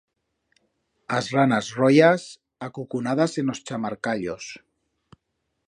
[1.17, 2.21] As ranas royas
[2.67, 4.45] acucunadas en os chamarcallos.